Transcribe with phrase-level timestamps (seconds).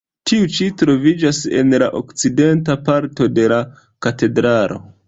[0.29, 3.65] Tiu ĉi troviĝas en la okcidenta parto de la
[4.09, 4.87] katedralo.